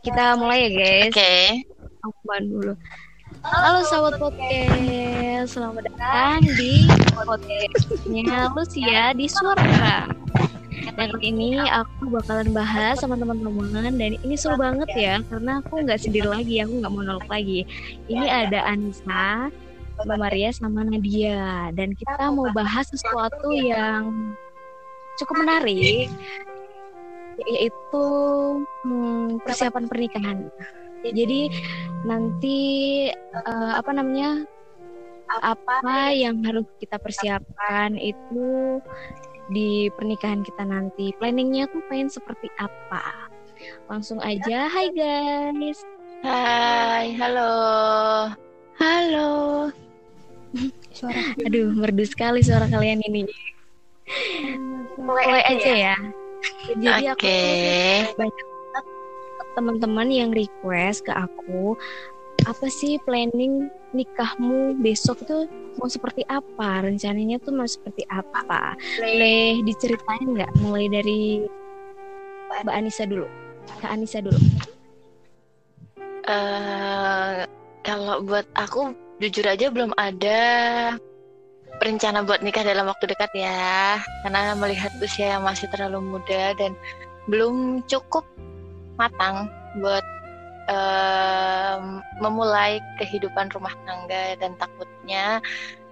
Kita 0.00 0.40
mulai 0.40 0.64
ya 0.64 0.70
guys. 0.72 1.12
Oke. 1.12 1.36
Aku 2.00 2.20
ban 2.24 2.48
dulu. 2.48 2.72
Halo 3.44 3.84
sahabat 3.84 4.16
podcast, 4.16 5.52
selamat 5.52 5.92
datang 5.92 6.40
di 6.56 6.88
podcastnya 7.12 8.48
Lucia 8.56 9.12
di 9.12 9.28
Suara. 9.28 10.08
Dan 10.96 11.12
kali 11.12 11.28
ini 11.28 11.60
aku 11.60 12.08
bakalan 12.08 12.56
bahas 12.56 13.04
sama 13.04 13.20
teman-teman 13.20 13.92
dan 13.92 14.16
ini 14.16 14.32
seru 14.32 14.56
banget 14.56 14.88
ya 14.96 15.20
karena 15.28 15.60
aku 15.60 15.76
nggak 15.76 16.00
sendiri 16.00 16.24
lagi, 16.24 16.64
aku 16.64 16.72
nggak 16.80 16.92
monolog 16.92 17.26
lagi. 17.28 17.68
Ini 18.08 18.48
ada 18.48 18.64
Anissa, 18.64 19.52
Mbak 20.08 20.16
Maria 20.16 20.48
sama 20.56 20.88
Nadia 20.88 21.68
dan 21.76 21.92
kita 21.92 22.32
mau 22.32 22.48
bahas 22.56 22.88
sesuatu 22.88 23.52
yang 23.52 24.32
cukup 25.20 25.44
menarik 25.44 26.08
yaitu 27.48 28.06
hmm, 28.84 29.40
persiapan 29.42 29.84
pernikahan. 29.88 30.38
Jadi 31.02 31.50
nanti 32.06 32.58
uh, 33.34 33.74
apa 33.74 33.90
namanya 33.90 34.46
apa 35.42 36.12
yang 36.12 36.44
harus 36.44 36.68
kita 36.78 37.00
persiapkan 37.00 37.96
itu 37.98 38.78
di 39.50 39.90
pernikahan 39.96 40.46
kita 40.46 40.62
nanti. 40.62 41.10
Planningnya 41.18 41.66
tuh 41.72 41.82
pengen 41.90 42.12
seperti 42.12 42.46
apa? 42.60 43.32
Langsung 43.90 44.22
aja, 44.22 44.70
hai 44.70 44.90
guys. 44.94 45.82
Hai, 46.22 47.18
halo. 47.18 47.50
Halo. 48.78 49.30
Suara. 50.92 51.34
Aduh, 51.48 51.72
merdu 51.74 52.04
sekali 52.06 52.44
suara 52.44 52.68
kalian 52.68 53.02
ini. 53.08 53.26
Mulai 55.00 55.42
aja 55.48 55.72
ya. 55.72 55.96
Jadi 56.78 57.04
okay. 57.10 58.06
aku 58.06 58.18
banyak 58.18 58.46
teman-teman 59.52 60.08
yang 60.08 60.30
request 60.32 61.04
ke 61.04 61.12
aku 61.12 61.76
apa 62.42 62.66
sih 62.66 62.98
planning 63.06 63.70
nikahmu 63.94 64.74
besok 64.82 65.22
tuh 65.28 65.46
mau 65.78 65.86
seperti 65.86 66.26
apa? 66.26 66.82
Rencananya 66.82 67.38
tuh 67.38 67.54
mau 67.54 67.68
seperti 67.68 68.02
apa? 68.10 68.74
Boleh 68.98 69.62
diceritain 69.62 70.26
nggak? 70.26 70.50
Mulai 70.58 70.86
dari 70.90 71.22
Mbak 72.66 72.74
Anissa 72.74 73.04
dulu. 73.06 73.26
Kak 73.78 73.94
Anissa 73.94 74.18
dulu. 74.20 74.38
Uh, 76.26 77.46
kalau 77.82 78.22
buat 78.22 78.46
aku 78.54 78.94
jujur 79.18 79.46
aja 79.46 79.70
belum 79.70 79.94
ada 79.98 80.42
rencana 81.80 82.26
buat 82.26 82.44
nikah 82.44 82.66
dalam 82.66 82.90
waktu 82.90 83.08
dekat 83.08 83.30
ya. 83.32 83.96
Karena 84.26 84.52
melihat 84.58 84.92
usia 85.00 85.38
yang 85.38 85.46
masih 85.46 85.70
terlalu 85.72 86.18
muda 86.18 86.52
dan 86.58 86.76
belum 87.30 87.86
cukup 87.86 88.26
matang 88.98 89.48
buat 89.80 90.04
uh, 90.68 92.02
memulai 92.20 92.82
kehidupan 93.00 93.48
rumah 93.54 93.72
tangga 93.88 94.36
dan 94.36 94.52
takutnya 94.60 95.40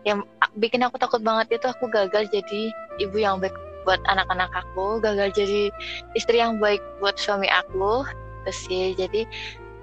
yang 0.04 0.24
bikin 0.56 0.80
aku 0.80 0.96
takut 0.96 1.20
banget 1.20 1.60
itu 1.60 1.66
aku 1.68 1.88
gagal 1.92 2.28
jadi 2.32 2.72
ibu 3.00 3.16
yang 3.20 3.36
baik 3.36 3.52
buat 3.84 4.00
anak-anak 4.08 4.52
aku 4.52 5.00
gagal 5.00 5.32
jadi 5.32 5.72
istri 6.12 6.40
yang 6.40 6.60
baik 6.60 6.80
buat 7.00 7.16
suami 7.16 7.48
aku. 7.48 8.04
Terus 8.44 8.58
sih 8.68 8.84
jadi 8.96 9.28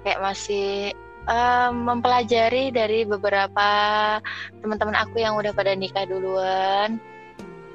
kayak 0.02 0.22
masih 0.22 0.94
um, 1.28 1.84
mempelajari 1.86 2.72
dari 2.72 3.04
beberapa 3.04 3.68
teman-teman 4.64 4.96
aku 4.96 5.20
yang 5.20 5.36
udah 5.36 5.52
pada 5.52 5.76
nikah 5.76 6.08
duluan. 6.08 6.96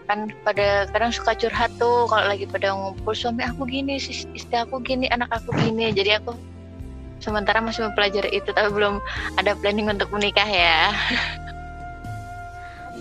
Kan 0.04 0.36
pada 0.44 0.90
kadang 0.92 1.16
suka 1.16 1.32
curhat 1.38 1.72
tuh 1.80 2.09
kalau 2.12 2.28
lagi 2.28 2.44
pada 2.44 2.76
ngumpul 2.76 3.16
suami 3.16 3.48
aku 3.48 3.64
gini 3.64 3.96
istri 4.02 4.58
aku 4.58 4.84
gini 4.84 5.08
anak 5.14 5.31
aku 5.31 5.56
gini. 5.64 5.94
Jadi 5.96 6.20
aku 6.20 6.36
sementara 7.24 7.64
masih 7.64 7.88
mempelajari 7.88 8.36
itu 8.36 8.52
tapi 8.52 8.68
belum 8.74 9.00
ada 9.40 9.56
planning 9.56 9.88
untuk 9.88 10.12
menikah 10.12 10.50
ya. 10.50 10.92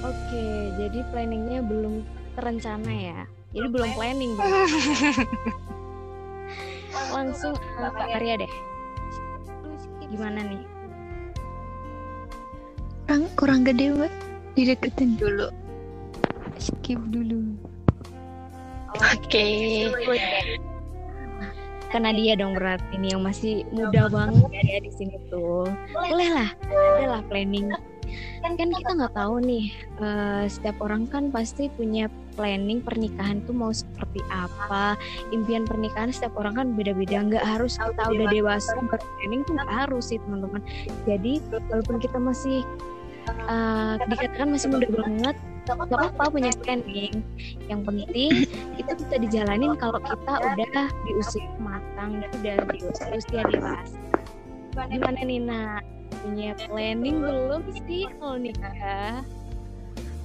Oke 0.07 0.47
jadi 0.79 1.03
planningnya 1.11 1.63
belum 1.67 2.07
terencana 2.39 2.93
ya? 2.93 3.19
Jadi 3.53 3.67
belum 3.69 3.91
planning 3.99 4.33
langsung 7.13 7.53
ke 7.57 7.89
Kak 7.93 8.09
Arya 8.09 8.41
deh 8.41 8.72
gimana 10.13 10.45
nih? 10.45 10.63
Kurang 13.09 13.25
kurang 13.37 13.61
gede 13.65 13.97
buat 13.97 14.13
dideketin 14.53 15.17
dulu. 15.17 15.49
Skip 16.61 17.01
dulu. 17.09 17.57
Oke. 19.01 19.89
Okay. 19.89 20.57
karena 21.93 22.09
dia 22.17 22.33
dong 22.41 22.57
berarti 22.57 22.97
ini 22.97 23.13
yang 23.13 23.21
masih 23.21 23.69
muda 23.69 24.09
banget. 24.09 24.49
Ya 24.65 24.81
di 24.81 24.93
sini 24.97 25.17
tuh. 25.29 25.69
Boleh 25.93 26.29
lah. 26.33 26.49
Ada 26.65 27.21
lah 27.21 27.23
planning. 27.29 27.69
Kan 28.41 28.57
kan 28.57 28.69
kita 28.73 28.91
nggak 28.97 29.13
tahu 29.13 29.45
nih 29.45 29.77
uh, 30.01 30.49
setiap 30.49 30.81
orang 30.81 31.05
kan 31.05 31.29
pasti 31.29 31.69
punya 31.69 32.09
planning 32.35 32.81
pernikahan 32.83 33.45
tuh 33.45 33.55
mau 33.55 33.73
seperti 33.73 34.21
apa? 34.33 34.97
Impian 35.31 35.65
pernikahan 35.69 36.11
setiap 36.11 36.35
orang 36.37 36.55
kan 36.59 36.67
beda-beda. 36.75 37.23
Nggak 37.23 37.45
harus 37.45 37.77
kita 37.79 38.03
udah 38.09 38.27
dewasa 38.33 38.73
berplanning 38.79 39.43
tuh 39.45 39.53
nggak 39.57 39.73
harus 39.73 40.05
sih 40.11 40.19
teman-teman. 40.23 40.63
Jadi 41.05 41.41
walaupun 41.71 41.97
kita 42.01 42.19
masih 42.19 42.67
uh, 43.47 43.95
dikatakan 44.11 44.49
masih 44.51 44.69
muda 44.73 44.89
banget 44.91 45.37
gak 45.63 45.79
apa-apa 45.79 46.25
punya 46.33 46.51
planning. 46.67 47.23
Yang 47.71 47.81
penting 47.87 48.33
itu 48.81 48.91
bisa 48.99 49.17
dijalanin 49.21 49.79
kalau 49.79 50.03
kita 50.03 50.35
udah 50.43 50.89
di 51.07 51.11
usia 51.15 51.47
matang 51.63 52.19
udah 52.43 52.57
di 52.75 52.79
usia 52.91 53.43
dewasa. 53.47 53.99
Gimana 54.89 55.21
Nina 55.23 55.85
punya 56.23 56.55
planning 56.67 57.21
belum 57.21 57.63
sih 57.87 58.09
kalau 58.19 58.39
nikah 58.39 59.23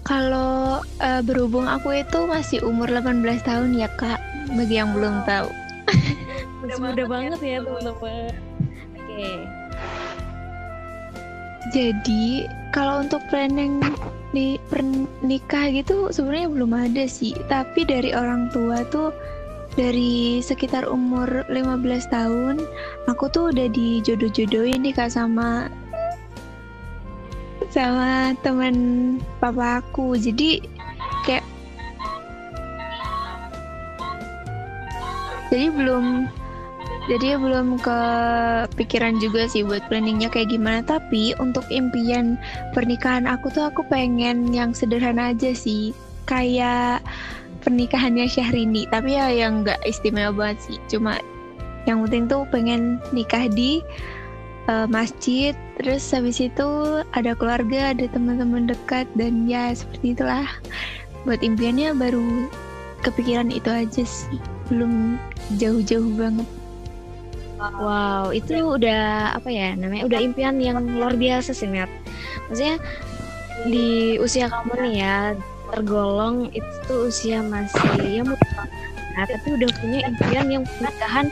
kalau 0.08 0.80
uh, 1.04 1.22
berhubung 1.22 1.68
aku 1.68 2.00
itu 2.00 2.24
masih 2.32 2.64
umur 2.64 2.88
18 2.88 3.28
tahun 3.44 3.76
ya 3.76 3.92
kak 4.00 4.24
bagi 4.56 4.80
yang 4.80 4.96
belum 4.96 5.28
tahu. 5.28 5.52
Masih 6.64 6.80
muda 6.80 7.04
banget 7.04 7.40
ya 7.44 7.60
teman-teman. 7.60 7.96
oke. 8.00 8.32
Okay. 8.96 9.38
jadi 11.76 12.48
kalau 12.72 13.04
untuk 13.04 13.20
planning 13.28 13.84
di 14.32 14.56
pernikah 14.72 15.68
gitu 15.76 16.08
sebenarnya 16.16 16.48
belum 16.56 16.72
ada 16.72 17.04
sih. 17.04 17.36
Tapi 17.52 17.84
dari 17.84 18.16
orang 18.16 18.48
tua 18.56 18.88
tuh 18.88 19.12
dari 19.76 20.40
sekitar 20.42 20.88
umur 20.90 21.46
15 21.52 21.84
tahun 22.10 22.56
aku 23.06 23.30
tuh 23.30 23.54
udah 23.54 23.68
dijodoh-jodohin 23.70 24.82
nih 24.82 24.96
kak 24.96 25.14
sama 25.14 25.70
sama 27.72 28.34
teman 28.42 28.76
papa 29.40 29.84
aku. 29.84 30.16
Jadi 30.16 30.64
kayak 31.28 31.46
jadi 35.48 35.72
belum 35.72 36.28
jadi 37.08 37.40
belum 37.40 37.80
kepikiran 37.80 39.16
juga 39.24 39.48
sih 39.48 39.64
buat 39.64 39.80
planningnya 39.88 40.28
kayak 40.28 40.52
gimana. 40.52 40.84
Tapi 40.84 41.32
untuk 41.40 41.64
impian 41.72 42.36
pernikahan 42.76 43.24
aku 43.24 43.48
tuh 43.48 43.72
aku 43.72 43.88
pengen 43.88 44.52
yang 44.52 44.76
sederhana 44.76 45.32
aja 45.32 45.56
sih. 45.56 45.96
Kayak 46.28 47.00
pernikahannya 47.64 48.28
Syahrini. 48.28 48.92
Tapi 48.92 49.16
ya 49.16 49.32
yang 49.32 49.64
nggak 49.64 49.80
istimewa 49.88 50.36
banget 50.36 50.60
sih. 50.68 50.78
Cuma 50.92 51.16
yang 51.88 52.04
penting 52.04 52.28
tuh 52.28 52.44
pengen 52.52 53.00
nikah 53.16 53.48
di 53.48 53.80
uh, 54.68 54.88
masjid 54.88 55.56
terus 55.80 56.04
habis 56.12 56.40
itu 56.44 56.68
ada 57.16 57.34
keluarga 57.34 57.92
ada 57.96 58.06
teman-teman 58.12 58.70
dekat 58.70 59.08
dan 59.16 59.48
ya 59.48 59.72
seperti 59.74 60.14
itulah 60.14 60.48
buat 61.24 61.42
impiannya 61.44 61.96
baru 61.96 62.48
kepikiran 63.04 63.52
itu 63.52 63.68
aja 63.68 64.04
sih 64.04 64.40
belum 64.72 65.18
jauh-jauh 65.58 66.12
banget 66.16 66.48
Wow, 67.58 68.30
itu 68.38 68.54
udah 68.54 69.34
apa 69.34 69.50
ya 69.50 69.74
namanya? 69.74 70.06
Udah 70.06 70.22
impian 70.22 70.62
yang 70.62 70.78
luar 70.78 71.18
biasa 71.18 71.58
sih, 71.58 71.66
Net. 71.66 71.90
Maksudnya 72.46 72.78
di 73.66 74.22
usia 74.22 74.46
kamu 74.46 74.74
nih 74.78 74.96
ya 75.02 75.18
tergolong 75.74 76.54
itu 76.54 76.94
usia 77.10 77.42
masih 77.44 78.22
ya 78.22 78.22
muda 78.24 78.46
nah, 78.56 78.70
tapi 79.26 79.48
udah 79.58 79.70
punya 79.82 80.00
impian 80.06 80.48
yang 80.52 80.64
pernikahan 80.68 81.28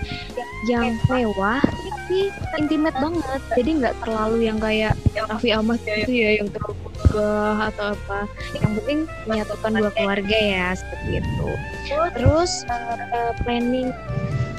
yang 0.66 0.98
mewah 1.06 1.62
tapi 2.06 2.30
intimate 2.58 2.98
banget. 2.98 3.42
Jadi 3.58 3.70
nggak 3.82 3.96
terlalu 4.06 4.38
yang 4.46 4.58
kayak 4.62 4.94
Raffi 5.30 5.50
Ahmad 5.54 5.82
gitu 5.82 6.14
ya 6.14 6.42
yang 6.42 6.50
terlalu 6.54 6.78
megah 6.86 7.58
atau 7.74 7.86
apa. 7.98 8.20
Yang 8.58 8.72
penting 8.82 9.00
menyatukan 9.26 9.72
dua 9.74 9.92
keluarga 9.94 10.38
ya 10.38 10.68
seperti 10.78 11.10
itu. 11.22 11.50
Terus 11.90 12.52
uh, 12.70 13.34
planning 13.42 13.90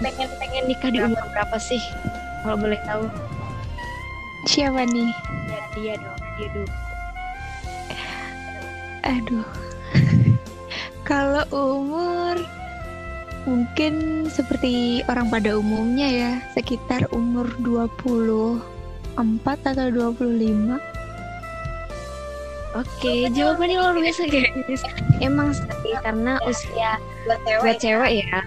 pengen 0.03 0.29
pengen 0.43 0.65
nikah 0.69 0.91
di 0.93 1.01
umur 1.01 1.25
berapa 1.33 1.57
sih 1.59 1.81
kalau 2.43 2.59
boleh 2.59 2.79
tahu? 2.87 3.07
Siapa 4.47 4.87
nih? 4.87 5.11
Ya, 5.51 5.61
dia 5.75 5.95
dong 5.99 6.19
dia 6.39 6.49
dulu. 6.55 6.73
Aduh. 9.07 9.47
Kalau 11.07 11.47
umur 11.55 12.35
Mungkin 13.47 14.27
seperti 14.27 15.07
orang 15.07 15.31
pada 15.31 15.55
umumnya 15.55 16.11
ya, 16.11 16.33
sekitar 16.53 17.07
umur 17.15 17.47
24 17.63 18.59
atau 19.47 19.87
25. 19.95 20.77
Oke, 22.77 23.31
jawabannya 23.33 23.79
luar 23.81 23.97
biasa 23.97 24.29
guys. 24.29 24.83
Emang 25.23 25.55
sih 25.55 25.95
karena 26.05 26.37
usia 26.45 27.01
buat 27.63 27.81
cewek 27.81 28.29
ya 28.29 28.45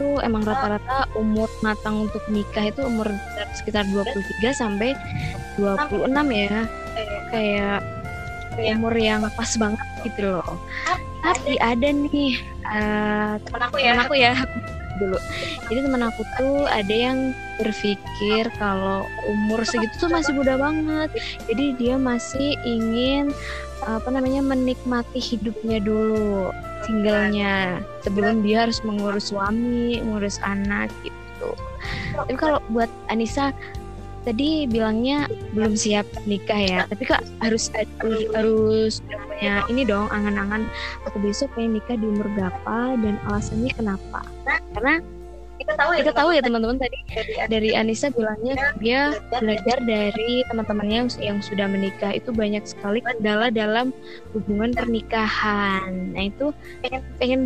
itu 0.00 0.16
emang 0.24 0.40
rata-rata 0.48 1.04
umur 1.12 1.44
matang 1.60 2.08
untuk 2.08 2.24
nikah 2.32 2.72
itu 2.72 2.80
umur 2.80 3.12
sekitar 3.52 3.84
23 3.92 4.48
sampai 4.56 4.96
26 5.60 6.08
ya. 6.32 6.64
Kayak 7.28 7.84
umur 8.72 8.96
yang 8.96 9.28
pas 9.36 9.52
banget 9.60 9.84
gitu 10.08 10.40
loh. 10.40 10.56
Tapi 11.20 11.60
ada 11.60 11.92
nih 11.92 12.40
uh, 12.70 13.34
teman 13.42 13.62
aku 13.66 13.76
ya, 13.82 13.92
teman 13.94 14.06
aku 14.06 14.14
ya 14.16 14.32
dulu. 15.00 15.18
Jadi 15.72 15.80
teman 15.80 16.02
aku 16.04 16.22
tuh 16.36 16.68
ada 16.68 16.94
yang 16.94 17.32
berpikir 17.56 18.44
kalau 18.60 19.08
umur 19.26 19.64
segitu 19.64 19.96
tuh 19.96 20.10
masih 20.12 20.36
muda 20.36 20.60
banget. 20.60 21.08
Jadi 21.48 21.64
dia 21.80 21.96
masih 21.96 22.54
ingin 22.68 23.32
apa 23.80 24.12
namanya 24.12 24.44
menikmati 24.44 25.16
hidupnya 25.16 25.80
dulu 25.80 26.52
singlenya 26.84 27.80
sebelum 28.04 28.44
dia 28.44 28.68
harus 28.68 28.84
mengurus 28.84 29.32
suami, 29.32 30.00
mengurus 30.04 30.36
anak 30.44 30.92
gitu. 31.00 31.50
Tapi 32.12 32.36
kalau 32.36 32.60
buat 32.68 32.92
Anissa 33.08 33.56
tadi 34.24 34.68
bilangnya 34.68 35.26
belum 35.56 35.74
siap 35.76 36.06
nikah 36.28 36.60
ya. 36.60 36.80
Tapi 36.88 37.02
kak 37.08 37.24
harus 37.40 37.72
harus, 37.72 38.22
harus 38.36 38.94
punya 39.08 39.64
ini 39.72 39.82
dong 39.88 40.08
angan-angan. 40.12 40.68
Aku 41.08 41.16
besok 41.24 41.52
pengen 41.56 41.80
nikah 41.80 41.96
di 41.96 42.06
umur 42.06 42.28
berapa 42.36 42.76
dan 43.00 43.16
alasannya 43.28 43.72
kenapa? 43.72 44.20
Karena 44.76 45.00
kita 45.60 45.76
tahu 45.76 45.90
ya 45.92 46.00
kita 46.00 46.14
tahu 46.16 46.30
ya 46.32 46.40
teman-teman 46.40 46.76
tadi 46.80 46.98
dari 47.52 47.70
Anissa. 47.76 48.08
bilangnya 48.08 48.56
dia 48.80 49.12
belajar 49.28 49.76
dari 49.84 50.40
teman-temannya 50.48 50.96
yang, 51.04 51.10
yang 51.20 51.38
sudah 51.44 51.68
menikah. 51.68 52.16
Itu 52.16 52.32
banyak 52.32 52.64
sekali 52.64 53.04
kendala 53.04 53.52
dalam 53.52 53.92
hubungan 54.32 54.72
pernikahan. 54.72 56.16
Nah 56.16 56.32
itu 56.32 56.52
pengen 56.80 57.02
pengen 57.20 57.40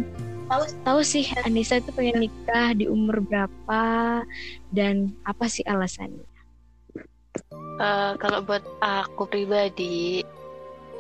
tahu 0.47 0.63
tahu 0.87 1.01
sih 1.03 1.27
Anissa 1.43 1.83
itu 1.83 1.91
pengen 1.91 2.27
nikah 2.27 2.75
di 2.77 2.87
umur 2.87 3.19
berapa 3.25 3.83
dan 4.71 5.15
apa 5.27 5.47
sih 5.51 5.67
alasannya 5.67 6.34
uh, 7.79 8.13
kalau 8.19 8.45
buat 8.45 8.63
aku 8.79 9.27
pribadi 9.27 10.23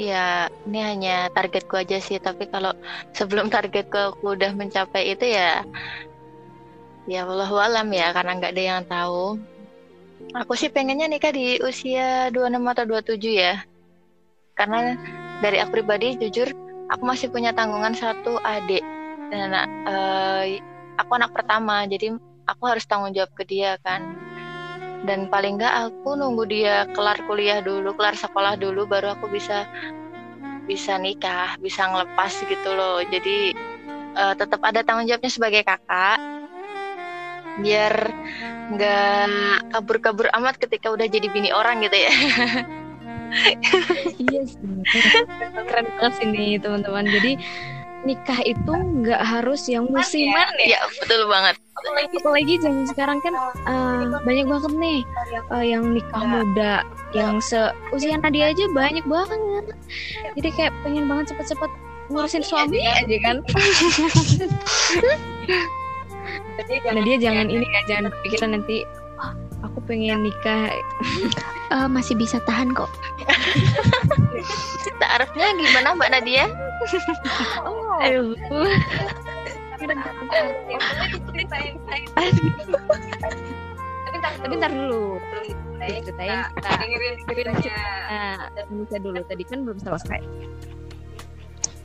ya 0.00 0.50
ini 0.66 0.80
hanya 0.82 1.16
targetku 1.30 1.74
aja 1.78 1.98
sih. 2.02 2.18
Tapi 2.18 2.50
kalau 2.50 2.74
sebelum 3.14 3.50
targetku 3.50 4.14
aku 4.14 4.34
udah 4.34 4.52
mencapai 4.54 5.14
itu 5.14 5.30
ya 5.30 5.62
ya 7.04 7.28
Allah 7.28 7.50
alam 7.52 7.88
ya 7.92 8.10
karena 8.16 8.32
nggak 8.40 8.52
ada 8.54 8.64
yang 8.64 8.82
tahu. 8.86 9.38
Aku 10.34 10.56
sih 10.56 10.72
pengennya 10.72 11.06
nikah 11.06 11.34
di 11.34 11.60
usia 11.60 12.32
26 12.32 12.72
atau 12.72 12.84
27 12.88 13.34
ya. 13.34 13.54
Karena 14.54 14.96
dari 15.42 15.58
aku 15.60 15.82
pribadi 15.82 16.16
jujur 16.16 16.48
aku 16.88 17.02
masih 17.04 17.28
punya 17.28 17.50
tanggungan 17.50 17.92
satu 17.92 18.38
adik 18.40 18.82
dan 19.28 19.52
uh, 19.86 20.42
aku 20.96 21.10
anak 21.18 21.30
pertama. 21.34 21.84
Jadi 21.86 22.14
aku 22.48 22.62
harus 22.64 22.86
tanggung 22.88 23.12
jawab 23.12 23.30
ke 23.36 23.44
dia 23.44 23.76
kan 23.84 24.23
dan 25.04 25.28
paling 25.28 25.60
nggak 25.60 25.92
aku 25.92 26.16
nunggu 26.16 26.44
dia 26.48 26.88
kelar 26.96 27.20
kuliah 27.28 27.60
dulu 27.60 27.92
kelar 27.96 28.16
sekolah 28.16 28.56
dulu 28.56 28.88
baru 28.88 29.16
aku 29.16 29.28
bisa 29.28 29.68
bisa 30.64 30.96
nikah 30.96 31.60
bisa 31.60 31.84
ngelepas 31.84 32.32
gitu 32.48 32.70
loh 32.72 33.04
jadi 33.04 33.52
uh, 34.16 34.34
tetap 34.34 34.64
ada 34.64 34.80
tanggung 34.80 35.04
jawabnya 35.04 35.28
sebagai 35.28 35.62
kakak 35.62 36.18
biar 37.62 38.10
nggak 38.74 39.70
kabur-kabur 39.70 40.26
amat 40.40 40.58
ketika 40.58 40.90
udah 40.90 41.06
jadi 41.06 41.30
bini 41.30 41.54
orang 41.54 41.84
gitu 41.84 41.94
ya. 41.94 42.12
iya 44.18 44.42
sih, 44.46 44.82
keren 45.54 45.86
banget 45.98 46.14
ini 46.26 46.58
teman-teman. 46.58 47.06
Jadi 47.06 47.38
nikah 48.02 48.40
itu 48.42 48.72
nggak 48.72 49.22
harus 49.22 49.66
yang 49.70 49.86
musiman 49.86 50.50
ya. 50.58 50.78
Ya 50.78 50.80
betul 50.98 51.30
banget. 51.30 51.56
Apalagi 51.74 52.54
zaman 52.62 52.86
sekarang 52.86 53.18
kan 53.20 53.34
uh, 53.66 54.18
banyak 54.22 54.46
banget 54.46 54.72
nih 54.78 55.00
uh, 55.50 55.64
yang 55.64 55.90
nikah 55.90 56.24
muda, 56.24 56.86
yang 57.12 57.42
seusia 57.42 58.16
Nadia 58.22 58.54
aja 58.54 58.64
banyak 58.70 59.04
banget. 59.04 59.64
Jadi 60.38 60.48
kayak 60.54 60.72
pengen 60.86 61.10
banget 61.10 61.34
cepet-cepet 61.34 61.70
ngurusin 62.08 62.44
suami 62.46 62.78
aja 62.84 63.16
kan. 63.24 63.36
nah 66.64 67.02
dia 67.02 67.16
jangan 67.18 67.50
ini 67.50 67.66
ya 67.66 67.80
jangan 67.90 68.14
pikiran 68.24 68.56
nanti 68.56 68.86
oh, 69.20 69.32
aku 69.66 69.78
pengen 69.90 70.24
nikah 70.24 70.72
uh, 71.74 71.90
masih 71.90 72.14
bisa 72.16 72.40
tahan 72.46 72.72
kok 72.72 72.88
Taarifnya 75.00 75.46
gimana 75.58 75.88
Mbak 75.96 76.10
Nadia? 76.10 76.44
oh. 77.68 77.98
Aduh. 78.02 78.36
Tapi 84.44 84.54
ntar 84.60 84.72
dulu. 84.72 85.20
ceritain. 85.84 86.48
dengerin 86.80 87.14
ceritanya. 87.28 87.68
Nah, 88.08 88.98
dulu. 89.00 89.20
Tadi 89.28 89.44
kan 89.44 89.58
belum 89.68 89.78
selesai. 89.80 90.20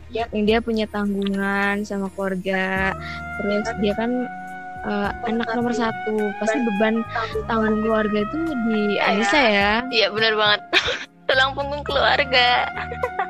Yang 0.09 0.43
dia 0.47 0.57
punya 0.63 0.85
tanggungan 0.89 1.83
sama 1.83 2.07
keluarga. 2.15 2.95
Terus 3.39 3.67
dia 3.83 3.93
kan 3.95 4.11
uh, 4.87 5.11
anak 5.27 5.47
nomor 5.55 5.75
satu. 5.75 6.31
Pasti 6.39 6.57
beban 6.63 7.03
tanggung 7.47 7.83
keluarga 7.83 8.23
itu 8.23 8.39
di 8.71 8.99
Anissa 9.03 9.39
ya. 9.39 9.71
Iya 9.91 10.07
benar 10.11 10.33
banget. 10.39 10.61
Tulang 11.29 11.53
punggung 11.53 11.85
keluarga 11.85 12.65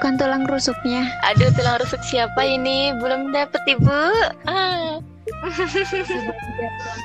bukan 0.00 0.16
tulang 0.16 0.48
rusuknya. 0.48 1.12
Aduh 1.28 1.52
tulang 1.52 1.76
rusuk 1.76 2.00
siapa 2.08 2.40
ini? 2.40 2.96
Belum 2.96 3.36
dapet 3.36 3.60
ibu. 3.68 4.00
Ah. 4.48 4.96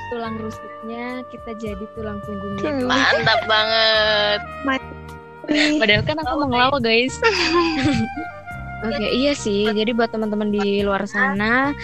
tulang 0.08 0.40
rusuknya 0.40 1.20
kita 1.28 1.50
jadi 1.60 1.84
tulang 1.92 2.24
punggungnya 2.24 2.88
mantap 2.88 3.40
banget. 3.44 4.40
Padahal 5.76 6.02
kan 6.08 6.16
aku 6.24 6.34
mau 6.40 6.48
ngelawak 6.48 6.80
guys. 6.80 7.20
Oke, 8.88 8.96
okay, 8.96 9.10
iya 9.12 9.36
sih. 9.36 9.68
Jadi 9.68 9.92
buat 9.92 10.08
teman-teman 10.08 10.48
di 10.48 10.80
luar 10.80 11.04
sana, 11.04 11.76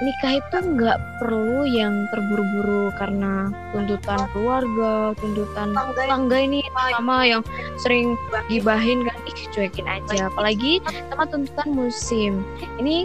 nikah 0.00 0.40
itu 0.40 0.56
nggak 0.64 0.98
perlu 1.20 1.68
yang 1.68 2.08
terburu-buru 2.08 2.88
karena 2.96 3.52
tuntutan 3.76 4.20
keluarga, 4.32 5.12
tuntutan 5.20 5.76
tangga 5.76 6.38
ini 6.40 6.64
sama 6.74 7.28
yang 7.28 7.42
sering 7.76 8.16
gibahin 8.48 9.04
kan, 9.04 9.16
ih 9.28 9.40
cuekin 9.52 9.84
aja. 9.84 10.32
Apalagi 10.32 10.80
sama 11.12 11.28
tuntutan 11.28 11.68
musim. 11.76 12.32
Ini 12.80 13.04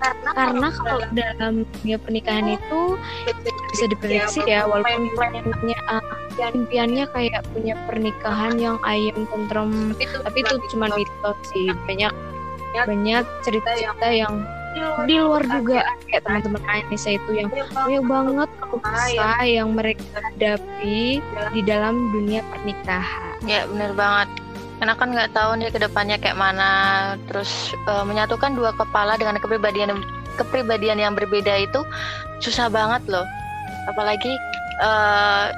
karena, 0.00 0.30
karena 0.32 0.68
kalau 0.72 1.06
dalam 1.12 1.54
dunia 1.82 1.98
pernikahan 2.00 2.56
itu 2.56 2.96
bisa 3.68 3.84
diprediksi 3.90 4.40
ya 4.48 4.64
walaupun 4.64 5.12
punya 5.60 5.78
uh, 5.92 6.00
impiannya 6.56 7.04
kayak 7.12 7.44
punya 7.52 7.76
pernikahan 7.84 8.56
yang 8.56 8.80
ayam 8.86 9.28
tentrem. 9.28 9.92
Tapi 9.98 10.38
itu 10.40 10.54
cuma 10.72 10.88
mitos 10.94 11.36
sih. 11.52 11.68
Banyak 11.84 12.14
banyak 12.86 13.26
cerita-cerita 13.44 14.08
yang 14.14 14.46
di 15.06 15.16
luar 15.18 15.42
juga 15.50 15.82
kayak 16.06 16.22
teman-teman 16.26 16.62
Anissa 16.70 17.10
itu 17.14 17.30
yang 17.34 17.50
banyak 17.50 18.04
banget 18.06 18.50
kisah 18.70 19.42
yang 19.42 19.68
mereka 19.74 20.06
hadapi 20.22 21.18
di 21.54 21.60
dalam 21.66 22.14
dunia 22.14 22.44
pernikahan. 22.54 23.34
Ya 23.44 23.66
benar 23.66 23.92
banget. 23.98 24.28
Karena 24.80 24.94
kan 24.96 25.08
nggak 25.12 25.32
tahu 25.36 25.50
nih 25.60 25.68
ke 25.74 25.78
depannya 25.82 26.16
kayak 26.16 26.38
mana. 26.38 26.70
Terus 27.28 27.74
uh, 27.90 28.06
menyatukan 28.06 28.54
dua 28.54 28.70
kepala 28.78 29.18
dengan 29.18 29.36
kepribadian 29.42 30.00
kepribadian 30.38 31.02
yang 31.02 31.12
berbeda 31.18 31.66
itu 31.66 31.82
susah 32.38 32.70
banget 32.70 33.02
loh. 33.10 33.26
Apalagi 33.90 34.32
uh, 34.80 35.50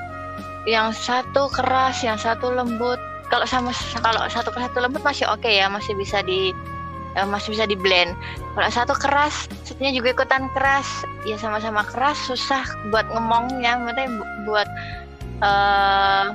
yang 0.64 0.94
satu 0.94 1.52
keras, 1.52 2.00
yang 2.00 2.16
satu 2.16 2.50
lembut. 2.50 2.98
Kalau 3.28 3.48
sama 3.48 3.72
kalau 4.04 4.28
satu 4.28 4.52
ke 4.52 4.60
satu 4.60 4.84
lembut 4.84 5.00
masih 5.00 5.24
oke 5.28 5.40
okay 5.40 5.60
ya, 5.60 5.66
masih 5.68 5.96
bisa 5.96 6.20
di 6.20 6.52
uh, 7.16 7.28
masih 7.28 7.54
bisa 7.54 7.64
di 7.68 7.76
blend 7.76 8.12
kalau 8.52 8.68
satu 8.68 8.94
keras 8.96 9.48
satunya 9.64 9.96
juga 9.96 10.12
ikutan 10.12 10.52
keras. 10.52 10.86
Ya 11.24 11.40
sama-sama 11.40 11.82
keras 11.88 12.18
susah 12.28 12.62
buat 12.92 13.08
ngomongnya 13.08 13.80
maksudnya 13.80 14.08
buat 14.44 14.68
uh, 15.40 16.26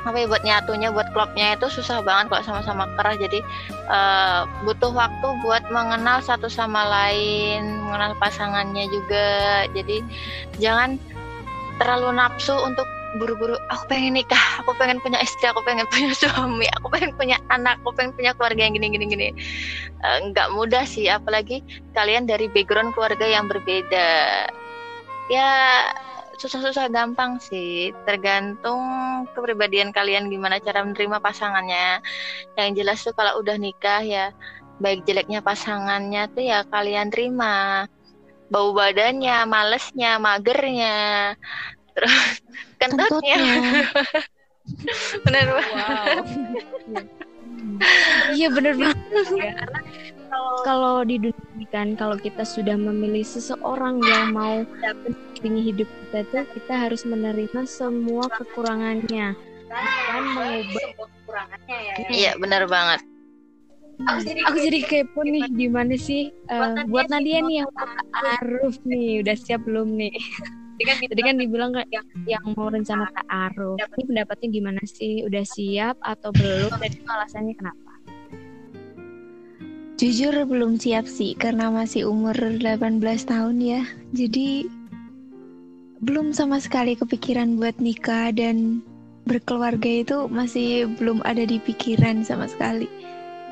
apa 0.00 0.16
ya 0.16 0.26
buat 0.32 0.42
nyatunya 0.42 0.88
buat 0.90 1.12
klopnya 1.12 1.60
itu 1.60 1.68
susah 1.68 2.00
banget 2.02 2.32
kalau 2.34 2.42
sama-sama 2.42 2.90
keras. 2.98 3.16
Jadi 3.22 3.38
uh, 3.86 4.48
butuh 4.66 4.90
waktu 4.90 5.28
buat 5.46 5.62
mengenal 5.70 6.18
satu 6.24 6.50
sama 6.50 6.82
lain 6.88 7.80
mengenal 7.86 8.18
pasangannya 8.18 8.90
juga. 8.90 9.28
Jadi 9.70 10.02
jangan 10.58 10.98
terlalu 11.78 12.18
nafsu 12.18 12.52
untuk 12.52 12.84
buru-buru 13.18 13.58
aku 13.66 13.90
pengen 13.90 14.14
nikah 14.14 14.62
aku 14.62 14.70
pengen 14.78 15.02
punya 15.02 15.18
istri 15.18 15.50
aku 15.50 15.58
pengen 15.66 15.82
punya 15.90 16.14
suami 16.20 16.66
aku 16.78 16.86
pengen 16.94 17.10
punya 17.18 17.36
anak 17.50 17.82
aku 17.82 17.90
pengen 17.98 18.14
punya 18.14 18.30
keluarga 18.38 18.62
yang 18.62 18.74
gini 18.78 18.86
gini 18.94 19.06
gini. 19.10 19.28
Eh, 19.98 20.18
nggak 20.30 20.54
mudah 20.54 20.86
sih 20.86 21.10
apalagi 21.10 21.64
kalian 21.90 22.30
dari 22.30 22.46
background 22.46 22.94
keluarga 22.94 23.26
yang 23.26 23.50
berbeda. 23.50 24.46
Ya 25.26 25.50
susah-susah 26.38 26.88
gampang 26.88 27.36
sih 27.42 27.92
tergantung 28.06 28.80
kepribadian 29.34 29.90
kalian 29.90 30.30
gimana 30.30 30.62
cara 30.62 30.86
menerima 30.86 31.18
pasangannya. 31.18 31.98
Yang 32.54 32.70
jelas 32.78 32.98
tuh 33.02 33.14
kalau 33.18 33.42
udah 33.42 33.58
nikah 33.58 34.06
ya 34.06 34.30
baik 34.78 35.04
jeleknya 35.04 35.42
pasangannya 35.42 36.30
tuh 36.30 36.46
ya 36.46 36.62
kalian 36.70 37.10
terima. 37.10 37.90
Bau 38.50 38.74
badannya 38.74 39.46
malesnya 39.46 40.18
magernya 40.18 41.34
terus 41.96 42.14
kentutnya 42.78 43.38
bener 45.26 45.46
banget 45.50 46.24
Iya 48.30 48.48
bener 48.52 48.74
banget. 48.76 48.98
Karena 49.26 49.80
kalau 50.62 51.02
di 51.02 51.16
dunia 51.18 51.66
kan 51.74 51.98
kalau 51.98 52.14
kita 52.14 52.46
sudah 52.46 52.78
memilih 52.78 53.26
seseorang 53.26 53.98
yang 54.04 54.30
mau 54.30 54.62
mendampingi 54.62 55.72
hidup 55.74 55.88
kita 55.88 56.18
tuh 56.30 56.44
kita 56.54 56.74
harus 56.86 57.02
menerima 57.02 57.66
semua 57.66 58.30
kekurangannya 58.30 59.34
bukan 59.70 60.22
mengubah 60.34 60.86
kekurangannya 60.98 61.78
ya. 61.78 61.94
iya 62.10 62.32
bener 62.38 62.66
banget 62.70 63.00
Aku 64.00 64.56
jadi 64.56 64.80
kepo 64.80 65.20
nih 65.28 65.44
gimana 65.52 65.92
sih 66.00 66.32
eh, 66.32 66.72
buat 66.88 67.12
Nadia 67.12 67.44
nih 67.44 67.60
yang 67.60 67.70
ta'aruf 67.76 68.80
nih 68.88 69.20
udah 69.20 69.36
siap 69.36 69.60
belum 69.68 69.92
nih? 69.92 70.16
Tadi 70.80 71.20
kan 71.20 71.36
dibilang 71.36 71.76
kayak 71.76 71.92
yang, 71.92 72.06
yang 72.24 72.44
mau 72.56 72.72
rencana 72.72 73.04
ta'aruf. 73.12 73.76
Ini 73.76 74.04
pendapatnya 74.08 74.48
gimana 74.48 74.80
sih? 74.88 75.20
Udah 75.28 75.44
siap 75.44 76.00
atau 76.00 76.32
belum? 76.32 76.72
Dan 76.72 76.88
itu 76.88 77.04
alasannya 77.04 77.52
kenapa? 77.52 77.92
Jujur 80.00 80.32
belum 80.48 80.80
siap 80.80 81.04
sih 81.04 81.36
karena 81.36 81.68
masih 81.68 82.08
umur 82.08 82.32
18 82.32 83.04
tahun 83.28 83.56
ya. 83.60 83.84
Jadi 84.16 84.64
belum 86.00 86.32
sama 86.32 86.56
sekali 86.56 86.96
kepikiran 86.96 87.60
buat 87.60 87.76
nikah 87.76 88.32
dan 88.32 88.80
berkeluarga 89.28 90.00
itu 90.00 90.32
masih 90.32 90.88
belum 90.96 91.20
ada 91.28 91.44
di 91.44 91.60
pikiran 91.60 92.24
sama 92.24 92.48
sekali. 92.48 92.88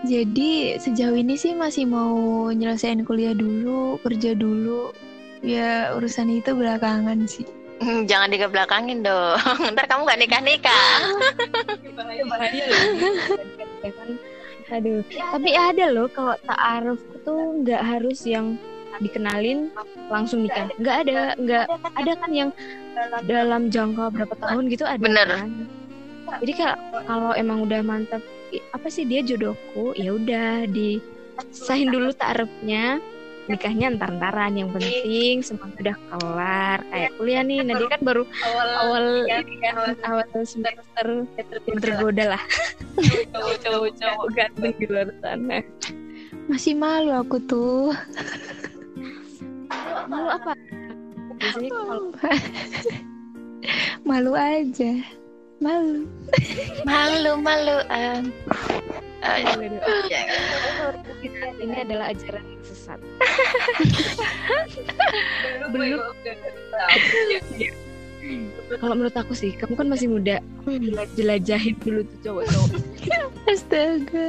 Jadi 0.08 0.80
sejauh 0.80 1.12
ini 1.12 1.36
sih 1.36 1.52
masih 1.52 1.84
mau 1.84 2.48
nyelesain 2.48 3.04
kuliah 3.04 3.36
dulu, 3.36 4.00
kerja 4.00 4.32
dulu. 4.32 4.94
Ya 5.42 5.94
urusan 5.94 6.28
itu 6.32 6.50
belakangan 6.54 7.24
sih. 7.30 7.46
Hmm, 7.78 8.10
jangan 8.10 8.26
dikebelakangin 8.34 9.06
dong 9.06 9.38
ntar 9.78 9.86
kamu 9.86 10.02
gak 10.10 10.18
nikah 10.18 10.42
nikah 10.42 10.98
bahaya 12.28 12.62
loh. 12.70 12.82
Aduh, 14.68 15.00
tapi 15.08 15.50
ada 15.56 15.88
loh 15.88 16.12
kalau 16.12 16.36
ta'aruf 16.44 17.00
itu 17.00 17.34
nggak 17.64 17.80
harus 17.80 18.20
yang 18.28 18.60
dikenalin 19.00 19.72
langsung 20.12 20.44
nikah. 20.44 20.68
Nggak 20.76 20.96
ada, 21.08 21.18
nggak 21.40 21.64
ada 21.96 22.12
kan 22.20 22.30
yang 22.36 22.50
dalam 23.24 23.72
jangka 23.72 24.12
berapa 24.12 24.34
tahun 24.36 24.68
gitu 24.68 24.84
ada. 24.84 25.00
Bener. 25.00 25.28
kan? 25.28 25.48
Jadi 26.44 26.52
kalau 26.60 26.76
kalau 27.08 27.32
emang 27.32 27.64
udah 27.64 27.80
mantap, 27.80 28.20
apa 28.76 28.88
sih 28.92 29.08
dia 29.08 29.24
jodohku, 29.24 29.96
ya 29.96 30.12
udah 30.12 30.68
disahin 30.68 31.88
dulu 31.88 32.12
ta'arufnya. 32.12 33.00
Nikahnya 33.48 33.96
ntar-ntaran 33.96 34.60
yang 34.60 34.68
penting 34.76 35.40
semua 35.40 35.72
udah 35.72 35.96
kelar 35.96 36.78
kayak 36.92 37.10
kuliah 37.16 37.40
nih 37.40 37.64
nanti 37.64 37.84
kan 37.88 38.00
baru 38.04 38.22
awal 38.44 39.24
ini 39.24 39.56
kan 39.64 39.74
awal 40.04 40.24
semester 40.44 41.24
tergoda 41.80 42.36
lah 42.36 42.42
cowok-cowok 43.64 44.28
ganteng 44.36 44.76
di 44.76 44.86
luar 44.86 45.08
sana 45.24 45.64
Masih 46.48 46.76
malu 46.76 47.12
aku 47.12 47.40
tuh. 47.44 47.92
malu 50.08 50.28
apa 50.32 50.52
biasanya 51.36 51.70
kalau 51.72 52.08
malu 54.08 54.32
aja. 54.36 54.92
Malu. 55.58 56.06
malu 56.88 57.32
malu 57.40 57.76
ya. 57.88 58.22
Ini 61.58 61.76
adalah 61.82 62.14
ajaran 62.14 62.44
yang 62.44 62.62
sesat. 62.64 62.98
Belum 65.74 66.00
kalau 68.76 68.94
menurut 69.00 69.16
aku 69.16 69.32
sih 69.32 69.56
kamu 69.56 69.74
kan 69.78 69.88
masih 69.88 70.08
muda. 70.12 70.36
Jelajahin 71.16 71.80
dulu 71.80 72.04
tuh 72.04 72.18
cowok-cowok. 72.24 72.70
Astaga. 73.48 74.26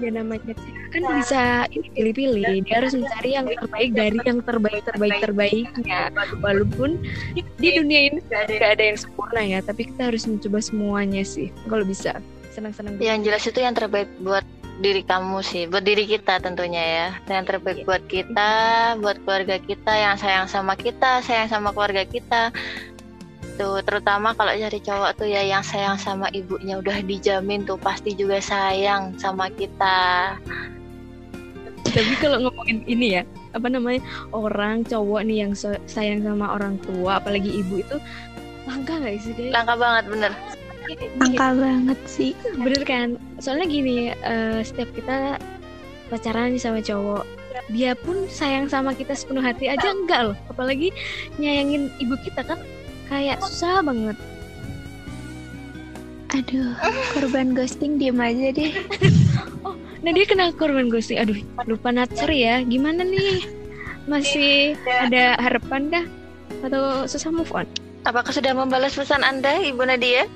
ya 0.00 0.10
namanya 0.10 0.56
cewek 0.56 0.84
kan 0.94 1.02
bisa 1.20 1.42
ini 1.74 1.88
pilih-pilih. 1.92 2.56
Dia 2.64 2.74
harus 2.80 2.94
mencari 2.96 3.30
yang 3.36 3.46
terbaik 3.50 3.90
dari 3.92 4.18
yang 4.24 4.40
terbaik 4.40 4.82
terbaik 4.88 5.16
terbaiknya. 5.20 6.00
Walaupun 6.40 7.04
di 7.36 7.68
dunia 7.76 8.00
ini 8.08 8.18
gak 8.30 8.80
ada 8.80 8.84
yang 8.94 8.98
sempurna 8.98 9.42
ya 9.44 9.58
tapi 9.60 9.90
kita 9.90 10.08
harus 10.08 10.24
mencoba 10.24 10.58
semuanya 10.64 11.22
sih 11.24 11.48
kalau 11.68 11.84
bisa 11.84 12.16
senang-senang 12.54 12.94
yang 13.02 13.20
jelas 13.26 13.42
itu 13.42 13.58
yang 13.58 13.74
terbaik 13.74 14.06
buat 14.22 14.46
diri 14.78 15.06
kamu 15.06 15.38
sih 15.42 15.70
buat 15.70 15.82
diri 15.86 16.06
kita 16.06 16.38
tentunya 16.42 16.82
ya. 16.82 17.08
Yang 17.26 17.44
terbaik 17.54 17.78
buat 17.86 18.02
kita 18.06 18.52
buat 19.02 19.18
keluarga 19.26 19.58
kita 19.58 19.92
yang 19.94 20.14
sayang 20.18 20.46
sama 20.46 20.78
kita 20.78 21.22
sayang 21.26 21.50
sama 21.50 21.74
keluarga 21.74 22.06
kita. 22.06 22.54
Tuh 23.54 23.82
terutama 23.86 24.34
kalau 24.34 24.50
cari 24.50 24.78
cowok 24.82 25.10
tuh 25.18 25.30
ya 25.30 25.42
yang 25.42 25.62
sayang 25.62 25.94
sama 25.98 26.26
ibunya 26.34 26.78
udah 26.78 27.02
dijamin 27.06 27.62
tuh 27.62 27.78
pasti 27.78 28.14
juga 28.14 28.38
sayang 28.38 29.14
sama 29.18 29.50
kita. 29.50 30.34
Tapi 31.94 32.14
kalau 32.18 32.50
ngomongin 32.50 32.82
ini 32.90 33.18
ya 33.18 33.22
apa 33.54 33.70
namanya 33.70 34.02
orang 34.34 34.82
cowok 34.82 35.22
nih 35.30 35.46
yang 35.46 35.52
sayang 35.86 36.26
sama 36.26 36.58
orang 36.58 36.74
tua 36.82 37.22
apalagi 37.22 37.62
ibu 37.62 37.78
itu 37.78 37.96
langka 38.66 38.98
nggak 38.98 39.14
sih 39.22 39.32
langka 39.54 39.78
banget 39.78 40.04
bener 40.10 40.32
Angka 41.20 41.48
banget 41.56 42.00
sih. 42.04 42.32
bener 42.56 42.82
kan? 42.84 43.08
Soalnya 43.40 43.66
gini 43.68 43.96
eh, 44.12 44.60
setiap 44.60 44.92
kita 44.92 45.40
pacaran 46.12 46.54
sama 46.60 46.84
cowok 46.84 47.24
dia 47.72 47.96
pun 47.96 48.28
sayang 48.28 48.68
sama 48.68 48.92
kita 48.92 49.16
sepenuh 49.16 49.40
hati 49.40 49.70
aja 49.70 49.88
enggak 49.94 50.32
loh. 50.32 50.36
Apalagi 50.50 50.92
nyayangin 51.40 51.88
ibu 52.02 52.18
kita 52.20 52.44
kan 52.44 52.60
kayak 53.08 53.40
susah 53.40 53.80
banget. 53.80 54.16
Aduh, 56.34 56.74
korban 57.14 57.54
ghosting 57.54 57.96
diem 57.96 58.18
aja 58.18 58.50
deh. 58.50 58.74
nah 60.02 60.10
dia 60.10 60.24
kena 60.26 60.50
korban 60.52 60.90
ghosting. 60.90 61.22
Aduh 61.22 61.38
lupa 61.64 61.94
natsur 61.94 62.28
ya. 62.28 62.60
Gimana 62.66 63.06
nih? 63.06 63.46
Masih 64.04 64.76
ada 64.84 65.38
harapan 65.40 65.88
kah? 65.88 66.04
Atau 66.66 67.06
susah 67.08 67.30
move 67.32 67.54
on? 67.54 67.64
Apakah 68.04 68.34
sudah 68.34 68.52
membalas 68.52 68.92
pesan 68.92 69.24
anda 69.24 69.56
ibu 69.64 69.80
Nadia 69.80 70.28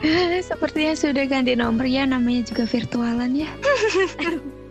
Sepertinya 0.50 0.94
sudah 0.96 1.24
ganti 1.28 1.52
nomor 1.54 1.86
ya, 1.86 2.06
namanya 2.08 2.48
juga 2.48 2.64
virtualan 2.66 3.32
ya. 3.34 3.50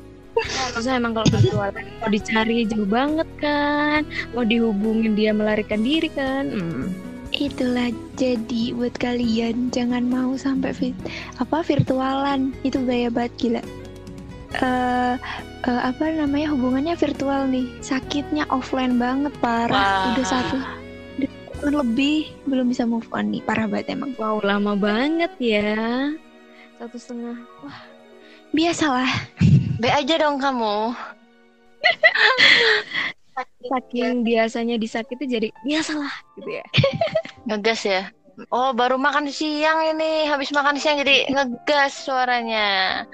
susah 0.71 0.98
emang 0.98 1.13
kalau 1.13 1.27
virtual 1.27 1.69
mau 1.75 2.10
dicari 2.10 2.63
jauh 2.65 2.88
banget 2.88 3.27
kan 3.38 4.01
mau 4.31 4.48
dihubungin 4.48 5.13
dia 5.13 5.36
melarikan 5.36 5.83
diri 5.83 6.10
kan 6.10 6.50
hmm. 6.50 7.12
Itulah 7.31 7.95
jadi 8.19 8.75
buat 8.75 8.91
kalian 9.00 9.71
jangan 9.71 10.03
mau 10.03 10.36
sampai 10.36 10.75
fit 10.75 10.98
apa 11.39 11.63
virtualan 11.63 12.51
itu 12.67 12.75
bahaya 12.83 13.07
banget 13.07 13.33
gila. 13.39 13.63
Eh 14.60 15.15
eh, 15.63 15.81
apa 15.88 16.12
namanya 16.12 16.51
hubungannya 16.51 16.91
virtual 17.00 17.48
nih 17.48 17.71
sakitnya 17.79 18.43
offline 18.51 19.00
banget 19.00 19.31
parah 19.39 20.12
Wah. 20.12 20.12
udah 20.12 20.25
satu 20.27 20.57
tahun 21.62 21.77
lebih 21.77 22.34
belum 22.50 22.74
bisa 22.74 22.89
move 22.89 23.06
on 23.13 23.30
nih. 23.30 23.46
Parah 23.46 23.70
banget 23.70 23.94
emang. 23.94 24.18
Wow 24.18 24.41
lama 24.41 24.74
banget 24.74 25.30
ya. 25.38 26.10
Satu 26.82 26.98
setengah. 26.98 27.38
Wah 27.62 27.80
biasalah. 28.50 29.30
Be 29.77 29.94
aja 29.94 30.18
dong 30.18 30.41
kamu. 30.41 30.98
Saking 33.72 34.25
biasanya 34.25 34.75
disakiti 34.82 35.30
jadi 35.30 35.50
biasalah 35.62 36.12
gitu 36.41 36.50
ya. 36.50 36.65
Ngegas 37.48 37.82
ya? 37.86 38.10
Oh 38.50 38.74
baru 38.74 38.98
makan 38.98 39.30
siang 39.30 39.86
ini. 39.94 40.25
Habis 40.25 40.50
makan 40.50 40.82
siang 40.82 40.98
jadi 40.98 41.30
ngegas 41.30 41.94
suaranya. 41.94 43.06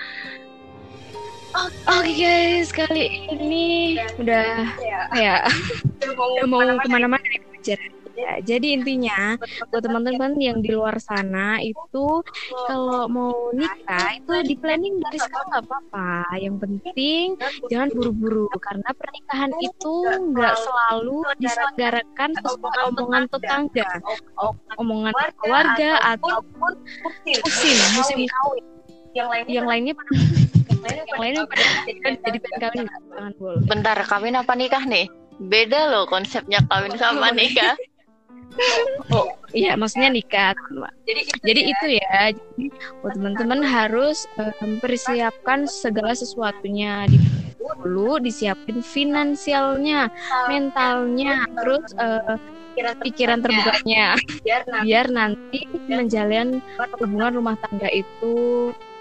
Oke 1.89 2.11
guys, 2.15 2.69
kali 2.69 3.27
ini 3.33 3.97
udah 4.19 4.67
ya. 5.15 5.41
udah 6.05 6.45
mau 6.47 6.61
ke 6.79 6.87
mana-mana 6.87 7.23
nih 7.23 7.41
pelajaran. 7.41 7.96
Ya, 8.17 8.41
jadi 8.41 8.81
intinya 8.81 9.37
buat 9.69 9.85
teman-teman 9.85 10.33
yang 10.41 10.57
di 10.65 10.73
luar 10.73 10.97
sana 10.97 11.61
itu 11.61 12.25
kalau 12.65 13.05
mau 13.05 13.53
nikah 13.53 14.17
itu 14.17 14.33
di 14.41 14.55
planning 14.57 14.97
dari 14.97 15.21
sekarang 15.21 15.47
nggak 15.53 15.63
apa-apa. 15.69 16.09
Yang 16.41 16.55
penting 16.65 17.25
jangan 17.69 17.93
buru-buru 17.93 18.49
karena 18.57 18.89
pernikahan 18.97 19.51
itu 19.61 19.95
nggak 20.33 20.55
selalu 20.57 21.17
diselenggarakan 21.37 22.29
sesuai 22.41 22.77
omongan 22.89 23.23
tetangga, 23.29 23.89
omongan 24.81 25.13
keluarga 25.37 26.01
ataupun 26.17 26.73
musim 27.45 27.77
musim 27.93 28.19
kawin. 28.25 28.65
Yang 29.13 29.65
lainnya 29.69 29.93
pada 29.93 30.09
yang 31.05 31.19
lainnya 31.21 31.43
pada 31.45 31.63
jadi 32.25 32.37
pengen 32.41 32.59
kawin 32.61 32.79
nggak? 32.85 33.01
Jangan 33.13 33.33
boleh. 33.37 33.61
Bentar, 33.69 33.97
kawin 34.09 34.35
apa 34.37 34.53
nikah 34.57 34.83
nih? 34.89 35.05
Beda 35.37 35.93
loh 35.93 36.09
konsepnya 36.09 36.65
kawin 36.65 36.97
sama 36.97 37.29
nikah. 37.37 37.77
Oh, 39.13 39.31
iya, 39.55 39.77
maksudnya 39.79 40.09
nikah. 40.11 40.51
teman-teman. 40.53 40.93
Jadi 41.45 41.61
itu 41.71 41.85
ya. 42.01 42.33
Jadi 42.35 42.65
buat 42.99 43.13
teman-teman 43.15 43.59
harus 43.63 44.27
mempersiapkan 44.61 45.69
segala 45.69 46.13
sesuatunya 46.17 47.07
di 47.07 47.17
dulu 47.57 48.17
disiapin 48.23 48.79
finansialnya, 48.79 50.07
mentalnya, 50.47 51.43
terus 51.59 51.83
eh, 51.99 52.37
pikiran 53.01 53.41
terbukanya 53.41 54.13
biar 54.85 55.09
nanti 55.09 55.65
menjalin 55.89 56.61
hubungan 57.01 57.41
rumah 57.41 57.55
tangga 57.57 57.89
itu 57.89 58.35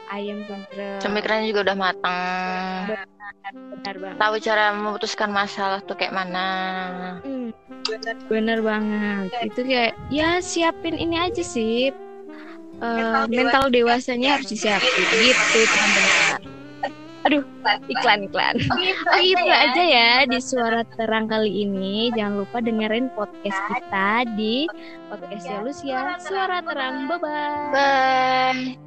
ayam 0.08 0.40
tentrem. 0.48 1.02
Pemikirannya 1.02 1.46
juga 1.52 1.60
udah 1.70 1.76
matang. 1.76 2.96
Benar 3.76 3.94
banget. 4.00 4.16
Tahu 4.16 4.34
cara 4.40 4.64
memutuskan 4.72 5.30
masalah 5.30 5.78
tuh 5.84 5.98
kayak 5.98 6.14
mana. 6.14 6.48
Hmm, 7.20 7.35
bener 8.26 8.58
banget. 8.62 9.30
Itu 9.44 9.60
kayak 9.66 9.92
ya 10.10 10.40
siapin 10.42 10.96
ini 10.98 11.16
aja 11.20 11.42
sih. 11.42 11.92
Eh, 12.76 13.24
mental 13.32 13.72
dewasanya 13.72 14.36
harus 14.36 14.52
disiapin 14.52 15.04
gitu 15.16 15.60
teman-teman. 15.64 16.40
Aduh, 17.26 17.42
iklan 17.90 18.30
iklan. 18.30 18.54
Oh 19.10 19.18
itu 19.18 19.46
aja 19.50 19.82
ya 19.82 20.10
di 20.30 20.38
suara 20.38 20.86
terang 20.94 21.26
kali 21.26 21.66
ini. 21.66 22.14
Jangan 22.14 22.46
lupa 22.46 22.62
dengerin 22.62 23.10
podcast 23.18 23.58
kita 23.72 24.28
di 24.38 24.70
podcast 25.10 25.46
Lucia 25.66 26.14
Suara 26.22 26.62
Terang. 26.62 27.10
Bye 27.10 27.18
bye. 27.18 27.70
Bye. 27.74 28.85